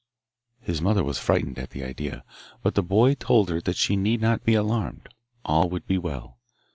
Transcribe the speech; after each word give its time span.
His 0.61 0.81
mother 0.81 1.03
was 1.03 1.19
frightened 1.19 1.59
at 1.59 1.69
the 1.69 1.83
idea, 1.83 2.23
but 2.63 2.73
the 2.73 2.81
boy 2.81 3.13
told 3.13 3.49
her 3.51 3.61
that 3.61 3.77
she 3.77 3.95
need 3.95 4.19
not 4.19 4.43
be 4.43 4.55
alarmed; 4.55 5.07
all 5.45 5.69
would 5.69 5.85
be 5.85 5.99
well. 5.99 6.39